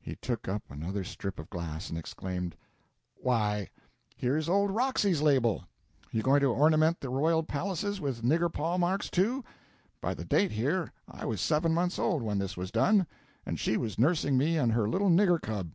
He 0.00 0.14
took 0.14 0.46
up 0.46 0.62
another 0.70 1.02
strip 1.02 1.40
of 1.40 1.50
glass, 1.50 1.88
and 1.90 1.98
exclaimed 1.98 2.54
"Why, 3.16 3.70
here's 4.16 4.48
old 4.48 4.70
Roxy's 4.70 5.20
label! 5.20 5.62
Are 5.62 6.08
you 6.16 6.22
going 6.22 6.42
to 6.42 6.52
ornament 6.54 7.00
the 7.00 7.08
royal 7.08 7.42
palaces 7.42 8.00
with 8.00 8.22
nigger 8.22 8.52
paw 8.52 8.78
marks, 8.78 9.10
too? 9.10 9.42
By 10.00 10.14
the 10.14 10.24
date 10.24 10.52
here, 10.52 10.92
I 11.08 11.26
was 11.26 11.40
seven 11.40 11.74
months 11.74 11.98
old 11.98 12.22
when 12.22 12.38
this 12.38 12.56
was 12.56 12.70
done, 12.70 13.08
and 13.44 13.58
she 13.58 13.76
was 13.76 13.98
nursing 13.98 14.38
me 14.38 14.56
and 14.56 14.70
her 14.74 14.88
little 14.88 15.10
nigger 15.10 15.42
cub. 15.42 15.72